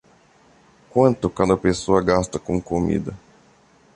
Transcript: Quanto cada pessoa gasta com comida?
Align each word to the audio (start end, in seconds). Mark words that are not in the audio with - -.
Quanto 0.89 1.29
cada 1.29 1.55
pessoa 1.55 2.01
gasta 2.01 2.39
com 2.39 2.59
comida? 2.59 3.13